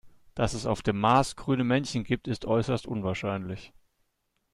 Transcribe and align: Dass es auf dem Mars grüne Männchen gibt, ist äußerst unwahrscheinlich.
Dass 0.33 0.55
es 0.55 0.65
auf 0.65 0.81
dem 0.81 0.99
Mars 0.99 1.35
grüne 1.35 1.63
Männchen 1.63 2.03
gibt, 2.03 2.27
ist 2.27 2.45
äußerst 2.45 2.87
unwahrscheinlich. 2.87 3.71